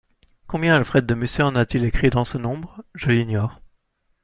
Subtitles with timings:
[0.47, 2.83] Combien Alfred de Musset en a-t-il écrit dans ce nombre?
[2.95, 3.61] Je l'ignore.